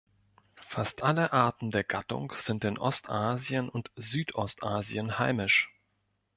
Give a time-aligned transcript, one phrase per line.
[0.65, 5.69] Fast alle Arten der Gattung sind in Ostasien und Südostasien heimisch.